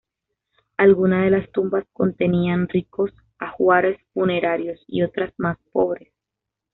[0.77, 6.11] Algunas de las tumbas contenían ricos ajuares funerarios y otras más pobres.